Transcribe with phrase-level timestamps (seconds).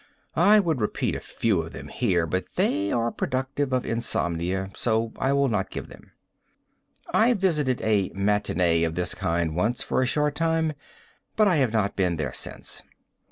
[0.35, 5.13] I would repeat a few of them here, but they are productive of insomnia, so
[5.19, 6.11] I will not give them.
[7.13, 10.73] I visited a matinee of this kind once for a short time,
[11.35, 12.81] but I have not been there since.